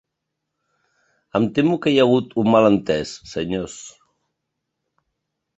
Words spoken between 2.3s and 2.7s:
un